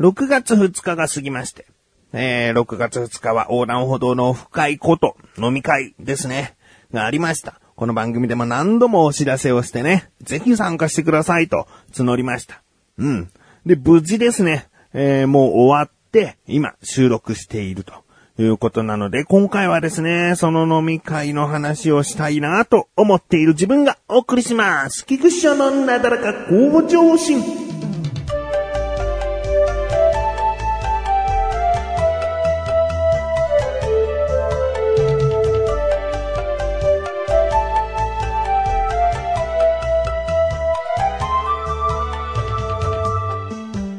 [0.00, 1.66] 6月2日が過ぎまして、
[2.12, 6.56] えー、6月2日は横断歩道の深いこと飲み会ですね、
[6.92, 7.60] がありました。
[7.74, 12.62] この番組でも何度もお知らせをしてね、ぜひ参加してくださいと募りました。
[12.96, 13.30] うん。
[13.66, 17.92] で、無事ですね、えー、もう終わって、今収録していると。
[18.40, 25.04] いうことなので、今回はですね、その飲み会の話をしたいなと思っている自分がお送りします。
[25.06, 27.67] 菊池所のなだらか向上心。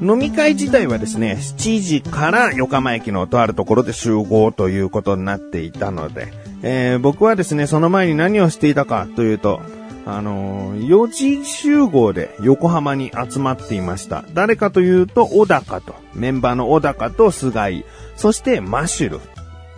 [0.01, 9.61] 飲み会自体はですね、7時から横浜駅のとあるところで集合ということになっていたので、えー僕はですね、その前に何をしていたかというと、
[10.05, 14.23] あのー4時集合で横浜に集まっていました。
[14.33, 17.83] 誰かというと、小高と、メンバーの小高と菅井、
[18.15, 19.19] そしてマシュル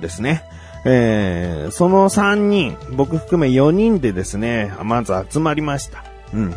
[0.02, 0.44] ですね。
[0.86, 6.04] えーその3人、僕含め4人でですね、まず集まりました。
[6.34, 6.50] うん。
[6.52, 6.56] ま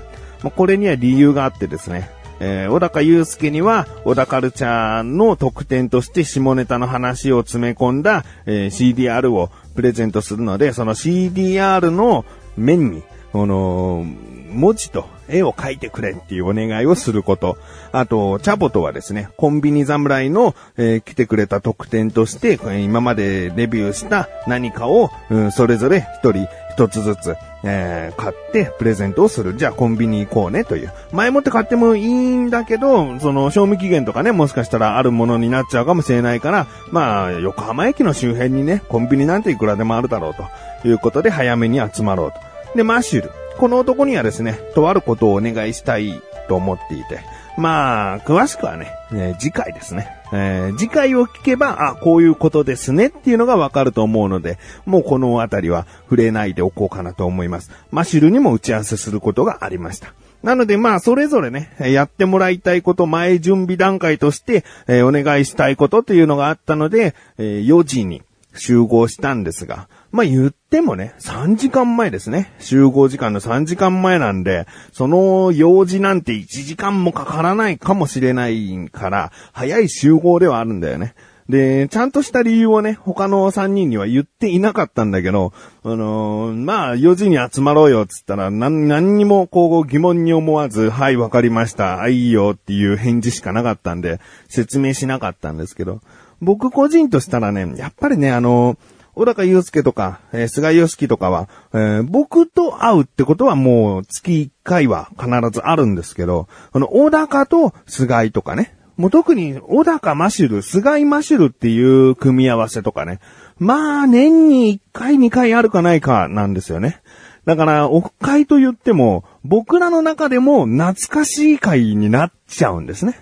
[0.49, 12.25] あこれには理由があってですね、えー小高祐介には、小高カルチャーの特典として下ネタの話を詰め込んだ、えー CDR をプレゼントするので、その CDR の
[12.57, 14.05] 面に、この、
[14.51, 17.59] 文字と絵を描いてくれっていうお願いをすること。
[17.91, 29.57] あと、チャボとはですね、コンビニ侍の、えー来てくれた特典として、今までレビューした何かを、うんそれぞれ一人一つずつ、えー買ってプレゼントをする。
[29.57, 30.93] じゃあコンビニ行こうねという。
[31.13, 40.35] 前もって買ってもいいんだけど、その賞味期限とかね、もしかしたらあるものになっちゃうかもしれないから、まあ、横浜駅の周辺にね、コンビニなんていくらでもあるだろう
[40.83, 42.39] ということで早めに集まろうと。
[42.77, 43.31] で、マッシュル。
[43.57, 47.21] この男にはですね、とあることをお願いしたいと思っていて。
[47.57, 50.09] まあ、詳しくはね、えー次回ですね。
[50.33, 57.71] えー次回を聞けば、あ、こういうことですねっていうのがわかると思うので、もうこのあたりは触れないでおこうかなと思います。
[57.93, 60.15] マシュルにも打ち合わせすることがありました。
[60.43, 68.23] なのでまあ、それぞれね、やってもらいたいこと、前準備段階として、えーお願いしたいことっていうのがあったので、え4時に
[68.57, 72.53] 集合したんですが、まあ言ってもね、3時間前ですね。
[72.61, 81.17] 集合時間の3時間前なんで、その用事なんて1時間もかからないかもしれないから、早い集合ではあるんだよね。
[81.49, 85.53] で、ちゃんとした理由をね、他の3人には言っていなかったんだけど、
[85.83, 96.03] あのーまあ、4時に集まろうよっつったら、何、何にもこう疑問に思わず、はい、わかりました、あ、いいよっていう返事しかなかったんで、説明しなかったんですけど、
[96.41, 113.21] 僕個人としたらね、やっぱりね、あのー小高祐介とか、えー菅義樹とかは、えー僕と会うってことはもう月1回は必ずあるんですけど、この小高と菅井とかね、もう特に小高マシュル、菅井マシュルっていう組み合わせとかね、
[113.59, 117.01] まあ年に1回2回あるかないかなんですよね。
[117.45, 123.19] だから、オフ会と言っても、僕らの中でも懐かしい会になっちゃうんですね。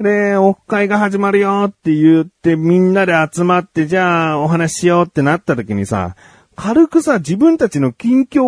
[0.00, 6.16] で、オフ会が始まるよって言ってみんなで集まってじゃあお話ししようってなった時にさ、
[6.54, 8.42] 軽くさ、自分たちの近況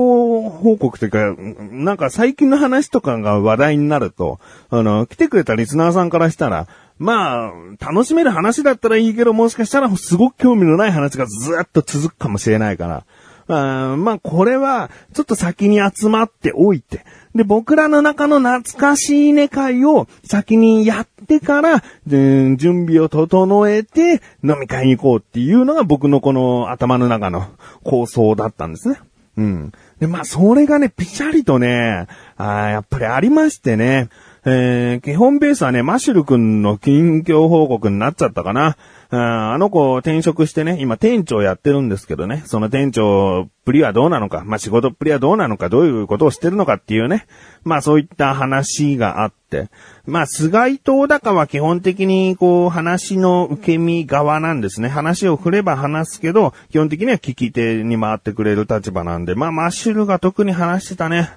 [0.51, 1.35] 報告というか、
[1.71, 4.39] なんか最近の話とかが話題になると、
[4.71, 6.69] あの、来てくれたリスナーさんからしたら、
[6.99, 13.05] まあ、楽しめる話だったらいいけど、もしかしたらすごく興味のない話がずっと続くかもしれないから、
[13.49, 22.57] あまあ、これは、ちょっと先に集まっておいて、で、僕らの中の懐かしいね会を先にやってから、準
[22.87, 27.49] 備を整えて飲み会に行こうっていうのが僕のこの頭の中の
[27.83, 29.01] 構想だったんですね。
[29.37, 29.73] うん。
[29.99, 32.07] で、まあ、それがね、ぴしゃりとね、
[32.37, 34.09] あやっぱりありましてね、
[34.47, 38.77] えー、基本ベースはね、マシュル君の近況報告になっちゃったかな。
[39.11, 47.27] あの子転職してね、今店長やってるんですけどね、その店長っぷりはどうなのか、まあ、仕事っぷりはどうなのか、どういうことをしてるのかっていうね、
[47.63, 49.71] まあそういった話があって、
[50.05, 54.89] まあ菅井と小高は基本的にこう話の受け身側なんですね。
[54.89, 61.31] 話を振れば話すけど、基本的には聞き手に回ってくれる立場なんで、まあマッシュルが特に話してたね。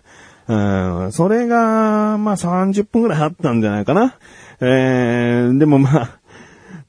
[0.48, 4.18] それが、まあ30分くらいあったんじゃないかな。
[4.60, 6.20] えー、でもまあ、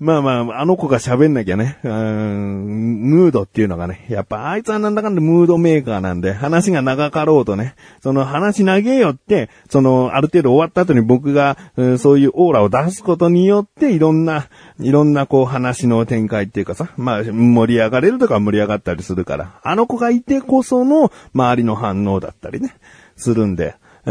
[0.01, 11.59] まあまあ、あの子が喋んなきゃね、ムードっていうのがね、やっぱあいつはなんだかんだムードメーカーなんで、話が長かろうとね、その話長えよって、その、ある程度終わった後に僕が、
[11.99, 14.47] そういうオーラを出すことによって、いろんな、
[14.79, 22.73] いろんなこう話の展開っていうかさ、まあ盛り上がれるとか盛り上がったりするから、あの子がいてこその周りの反応だったりね、
[23.19, 23.75] するんで、
[24.07, 24.11] え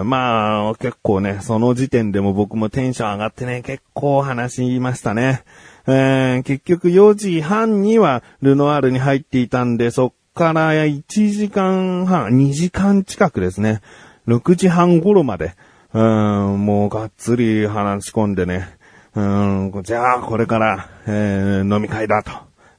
[0.00, 5.42] ー、まあ、結構ね、その時点でも僕もテンション上がってね、結構話しましたね。
[5.86, 13.82] えー、結局4時半にはルノアールに入っていたんで、そっから1時間半、2時間近くですね。
[14.26, 15.54] 6時半頃まで、
[15.92, 18.68] うん、もうがっつり話し込んでね。
[19.14, 22.30] うん、じゃあこれから、えー、飲み会だと。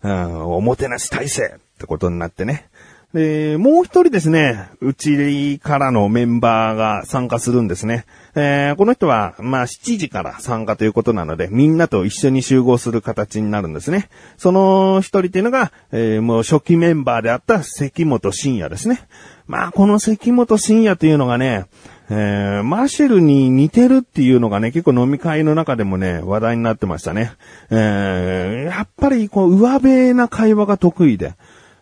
[0.04, 2.71] うん、おもてなし体制ってことになってね。
[3.14, 8.06] で、もう一人ですね、うちからのメンバーが参加するんですね。
[8.36, 14.08] えー、この人は、まあ、7時から参加ということなので、みんなと一緒に集合する形になるんですね。
[14.38, 19.02] その一人っていうのが、えー、もう初期メンバーであった関本深也ですね。
[19.46, 21.66] まあ、この関本深也というのがね、
[22.10, 27.34] えー、マシェルに似てるっていうのがね、結構飲み会の中でもね、話題になってましたね。
[27.70, 31.36] えー、やっぱりこう、上辺な会話が得意で、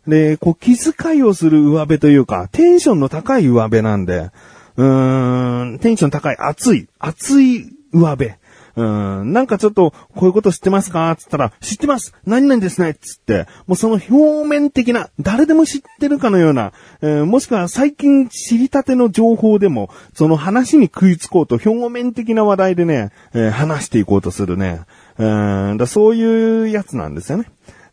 [0.10, 4.32] で、こう気遣いをする上辺というか、テンションの高い上辺なんで、
[4.76, 8.32] うーん、テンション高い、熱い、熱い上辺。
[8.76, 11.14] うん、なんかちょっと、こういうこと知ってますか？
[11.18, 12.94] つったら、知ってます何々ですね？
[12.94, 16.72] つって、もうその表面的な、誰でも知ってるかのような、
[17.02, 24.82] えー、もしくは最近知りたての情報でも、その話に食いつこうと表面的な話題でね、えー、話していこうとするね。
[25.18, 27.46] うん、だそういうやつなんですよね。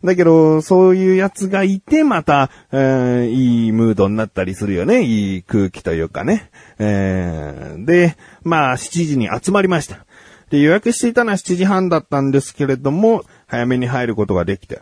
[0.07, 5.03] だけど、そういうやつがいて、また、えー、いいムードになったりするよね。
[5.03, 6.51] いい空気というかね。
[6.79, 10.07] えー、で、まあ、7時に集まりました。
[10.51, 14.81] で、予約していたのは7時半だったんですけれども、早めに入ることができて。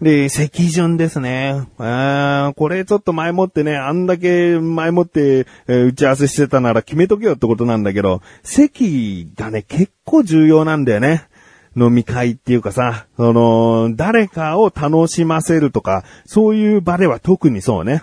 [0.00, 1.62] で、席順ですね。
[1.78, 11.28] あこれちょっと前もってね、あんだけ前もって、えー、打ち合わせしてたなら決めとけよってことなんだけど、席がね、結構重要なんだよね。
[11.76, 18.02] 飲み会っていうかさ、その、誰かを楽しませるとか、そういう場では特にそうね。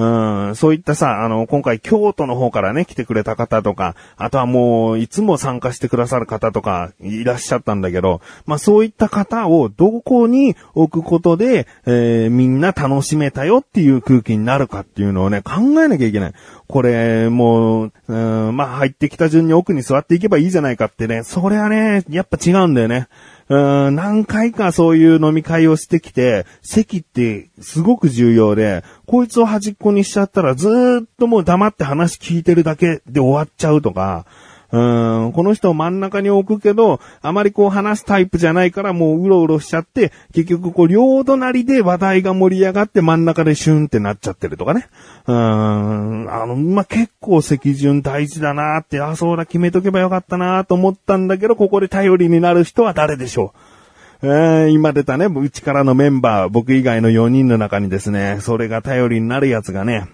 [0.00, 16.32] うん、そういったさ、あの、今回京都の方からね、来てくれた方とか、あとはもう、いつも参加してくださる方とか、いらっしゃったんだけど、まあそういった方をどこに置くことで、えー、みんな楽しめたよっていう空気になるかっていうのをね、考えなきゃいけない。
[16.66, 23.08] これ、もう、うん、まあ入ってきた順に奥に座っていけばいいじゃないかってね、それはね、やっぱ違うんだよね。
[23.50, 30.68] うん、何回かそういう飲み会をしてきて、席ってすごく重要で、こいつを端っこにしちゃったらず
[31.02, 34.24] っともう黙って話聞いてるだけで終わっちゃうとか、
[34.72, 44.86] うん、この人を真ん中に置くけど、あまりこう話すタイプじゃないからもううろうろしちゃって、結局こう両隣で話題が盛り上がって真ん中でシュンってなっちゃってるとかね。
[45.26, 45.36] うん、
[46.32, 53.60] あの、まあ、結構席順大事だなって、あ、そうだ決めとけばよかったなと思ったんだけど、ここで頼りになる人は誰でしょう
[54.22, 60.08] えー、今出たね、うちからのメンバー、僕以外の4人の中にですね、それが頼りになるやつがね、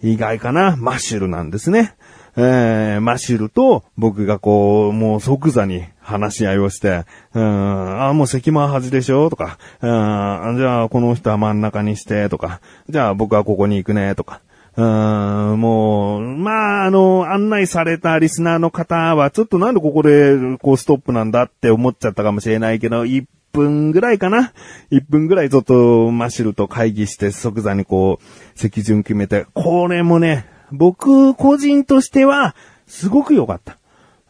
[0.00, 1.94] 意外かな、マッシュルなんですね。
[2.36, 14.40] えー、マシルと僕がこう、もう即座に話し合いをして、うん、あ、もう関間端でしょとか、うん、じゃあこの人は真ん中にして、とか、じゃあ僕はここに行くね、とか。
[14.74, 24.54] うん、もう、まあ、あの、案内されたリスナーの方は、ちょっとなんでここで、こう、ストップなんだって思っちゃったかもしれないけど、1分ぐらいかな
[24.90, 32.54] ?1 分ぐらいちょっと、マシルと会議して、即座にこう、席順決めて、これもね、僕個人としては、
[32.86, 33.78] すごく良かった。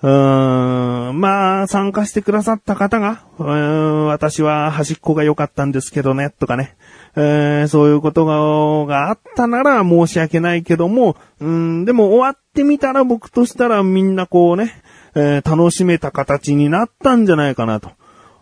[0.02, 6.76] うーん、まあ、参加してくださった方が、うん、私は端っこが良かったんですけどね、とかね。
[7.14, 8.24] えー、そういうこと
[8.86, 14.82] があったなら申し訳ないけども、うん、でも終わってみたら僕としたらみんなこうね、
[15.14, 17.90] えー、楽しめた形になったんじゃないかなと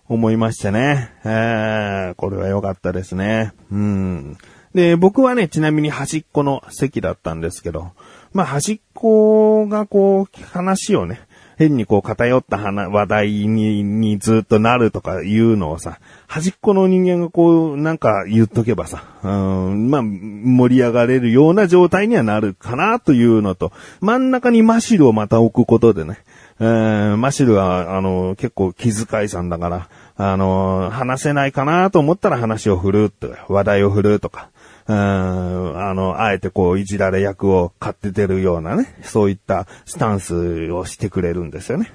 [0.09, 1.13] 思いましてね。
[1.25, 3.53] えー、これは良かったですね。
[3.73, 4.39] うん。
[4.75, 7.93] で、僕はね、ちなみに端っこの席だったんですけど、
[8.33, 11.21] まあ端っこがこう、話をね、
[11.61, 26.21] 変にこう偏った話題ににずっとなるとかいうのをさ、端っこの人間がこう、なんか言っとけばさ、うん、まあ、盛り上がれるような状態にはなるかなというのと、真ん中にマシルをまた置くことでね、
[26.61, 34.49] えー、マシルは、あの、結構気遣いさんだから、あの、話せないかなと思ったら話を振るって、話題を振るとか、
[34.87, 41.93] うん、あの、あえてこう、いじられ役を買って出るようなね、そういったスタンスをしてくれるんですよね。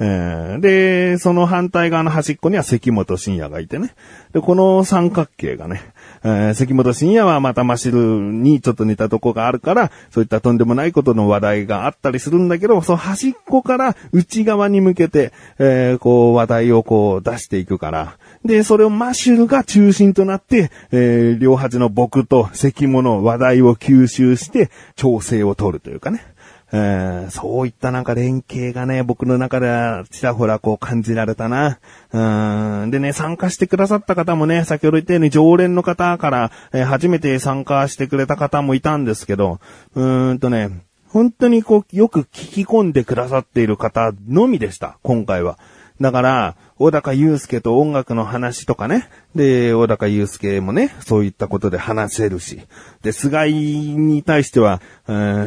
[0.00, 3.94] えー、で、その反対側の端っこには関本深也がいてね。
[4.32, 5.82] で、この三角形がね、
[6.22, 26.22] えー、関本深也はまたマシルにちょっと似たとこがあるから、そういったとんでもないことの話題があったりするんだけど、その端っこから内側に向けて、えー、こう話題をこう出していくから、で、それをマシュルが中心となって、えー、両端の僕と関物話題を吸収して調整を取るというかね。
[26.70, 31.78] えー、そういったなんか連携がね、僕の中ではちらほらこう感じられたな。
[32.12, 39.60] うんでね、参加してくださった方もね、先ほど言ったように常連の方から、えー、初めて参加してくれた方もいたんですけど、
[39.94, 40.70] うーんとね、
[41.08, 45.58] 本当にこう、よく聞き込んでくださっている方のみでした、今回は。
[46.00, 49.08] だから、小高祐介と音楽の話とかね。
[49.34, 52.60] で、小高祐介もね、そういったことで話せるし。
[53.02, 53.52] で、菅井
[53.96, 54.80] に対しては、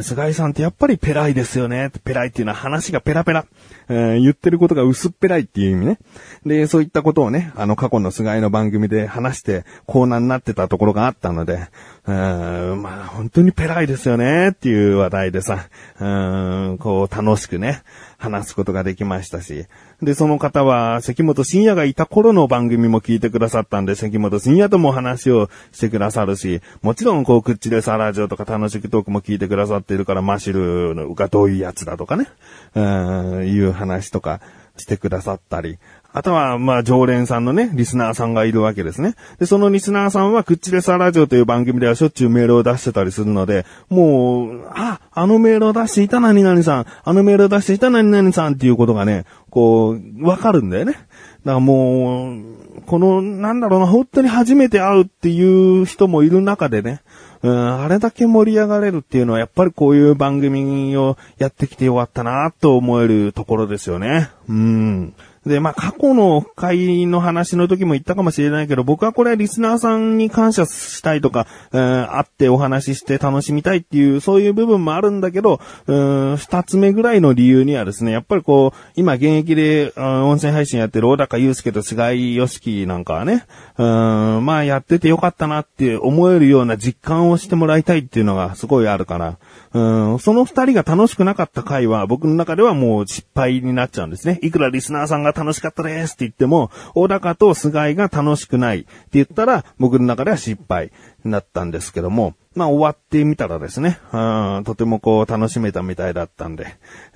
[0.02, 1.90] 菅井さんってやっぱりペライですよね。
[2.04, 3.46] ペライっていうのは話がペラペラ。
[3.88, 5.98] 言ってることが薄っぺらいっていう意味ね。
[6.46, 11.68] で、そういったことをね、あの過去の菅井の番組で話してコーナーになってたところがあったので、
[12.06, 15.66] まあ本当にペライですよねっていう話題でさ、
[16.00, 17.82] うんこう楽しくね、
[18.18, 19.66] 話すことができましたし。
[20.00, 32.28] で、その方は、関本深也がいた頃の番組も聞いてくださったんで、関本深也とも話をしてくださるし、もちろん、こう、クッチレサラジオとか楽しくトークも聞いてくださっているから、マシルがどういうやつだとかね、
[32.74, 34.40] うん、いう話とか
[34.76, 35.78] してくださったり、
[36.14, 39.14] あとは、まあ、常連さんのね、リスナーさんがいるわけですね。
[39.38, 50.92] で、そのリスナーさんは、クッチレサラジオという番組ではしょっちゅうメールを出してたりするので、もう、あ、あのメールを出していた何々さん、あのメールを出していた何々さんっていうことがね、こう、わかるんだよね。
[50.92, 51.06] だか
[51.44, 57.02] らもう、この、なんだろうな、本当に初めて会うっていう人もいる中でね、
[57.42, 64.30] うん、あれだけ盛り上がれるっていうのはやっぱりこういう番組をやってきてよかったなと思えるところですよね。
[64.48, 65.14] うん。
[65.46, 75.94] で、まあ、過去の会の話の時も言ったかもしれないけど、僕はこれはリスナーさんに感謝したいとか、えー、会ってお話しして楽しみたいっていう、そういう部分もあるんだけど、う
[76.32, 83.44] ん、二つ目ぐらいの理由にはですね、やっぱりこう、今現役で、音声配信やってる小高祐介と菅井良樹なんかはね、
[83.78, 89.38] うん、まあ、やっててよかったなって思えるような実感をしてもらいたいっていうのがすごいあるから、
[89.80, 94.38] ん、その二人が楽しくなかった回は僕の中ではもう失敗になっちゃうんですね。
[94.42, 100.92] いくらリスナーさんが楽しかったですって言っても、小高と菅井が楽しくないって言ったら僕の中では失敗
[101.24, 106.66] になったんですけども、まあ終わってみたらですね、うん、とてもこう楽しめたみたいだったんで、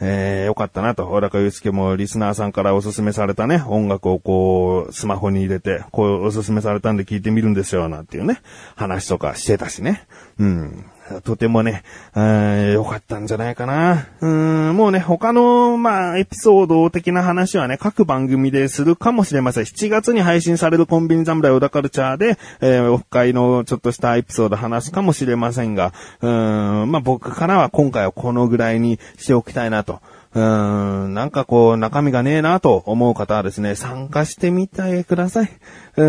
[0.01, 8.41] えー、よかったなと、小高祐介もリスナーさんからおすすめされたね、音楽をこう、スマホに入れて、こうおすすめされたんで聞いてみるんですよ、なんていうね、
[8.77, 10.07] 話とかしてたしね。
[10.39, 10.85] うん。
[11.25, 11.83] とてもね、
[12.15, 14.07] 良かったんじゃないかな。
[14.21, 19.65] うん、もうね、他の、まあ、エピソード的な話はね、各番組でするかもしれません。
[19.65, 30.01] 7月に配信されるコンビニ侍小田カルチャーで、えー、オフ会のちょっとしたエピソード話すかもしれませんが、うん、まあ、僕からは今回はこのぐらいにしておきたいなと。
[30.37, 35.51] うーん、なんかこう、中身がねえなと思う方はですね、参加してみてください。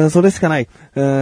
[0.09, 0.67] それしかない。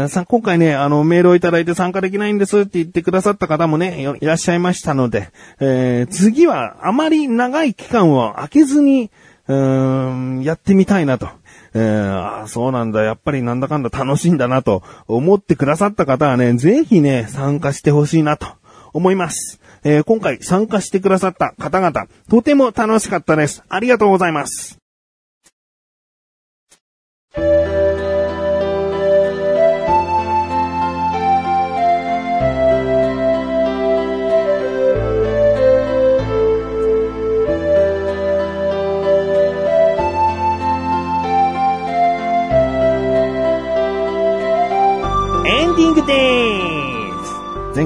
[0.10, 9.12] さ、今回ね、あの、メールをいただいて参加できないんですって言ってくださった方もね、いらっしゃいましたので、え、次はあまり長い期間を空けずに、
[9.48, 11.30] うーん、やってみたいなと。
[11.76, 18.48] えー、あそうなんだ、やっぱりなんだかんだ楽しいんだなと思ってくださった方はね、ぜひね、参加してほしいなと
[18.94, 19.60] 思います。
[19.86, 23.64] えー、今回参加してくださった方々、とても楽しかったです。
[23.70, 24.85] ありがとうございます。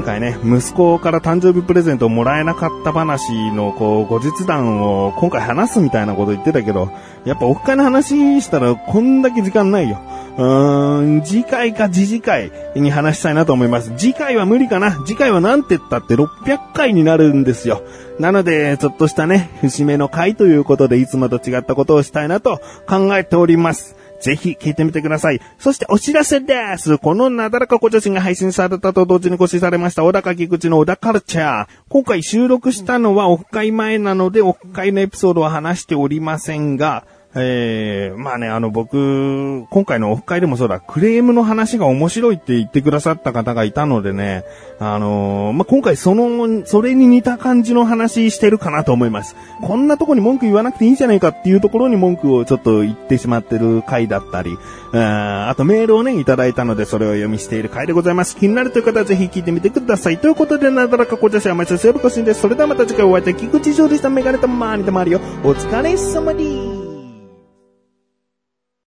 [0.10, 6.92] 回ね、息子から誕生日プレゼントをもらえなかった話の、こう、後日談を今回話すみたいなこと言ってたけど、
[7.26, 10.02] やっぱおっかいの話したらこんだけ時間ないよ。
[10.38, 13.92] うーん、次回か次次回に話したいなと思います。
[13.98, 17.84] 次回は無理かな次回はなんて言ったって600回になるんですよ。
[18.20, 23.96] なので、ちょっとしたね、節目の回ということで、いつもと違ったことをしたいなと考えております。
[24.22, 25.42] ぜひ聞いてみてください。
[25.58, 26.98] そしてお知らせです。
[26.98, 31.68] このなだらか小女子が配信されたと同時に更新されました小高菊池の小田カルチャー。
[31.90, 37.06] 今回収録したのはオフ会前なのでオフ会のエピソードは話しておりませんが、
[37.36, 44.46] えー、まあね、あの僕、今回のオフ会でもそうだ、クレームの話が面白いって言ってくださった方がいたのでね、
[44.80, 49.36] あのー、まあ、今回その、それに似た感じの話してるかなと思います。
[49.62, 54.58] こんなとこに文句言わなくていいんじゃないかっていうところに文句をちょっと言ってしまってる回だったり、
[54.94, 58.36] ああとメールをね、いただいたのでそれを読みしている回でございます。
[58.38, 60.18] 気になるという方はぜひ聞いてみてください。
[60.18, 62.42] ということで、なだらかこちゃしは毎週セーブコシンです。
[62.42, 64.10] それではまた次回お会いいたい菊池翔でした。
[64.10, 65.20] メガネとマーニとマリオ。
[65.20, 66.69] お疲れ様です。